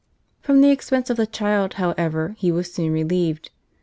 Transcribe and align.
From 0.41 0.61
the 0.61 0.71
expense 0.71 1.11
of 1.11 1.17
the 1.17 1.27
child, 1.27 1.75
however, 1.75 2.35
he 2.39 2.51
was 2.51 2.73
soon 2.73 2.91
relieved. 2.91 3.51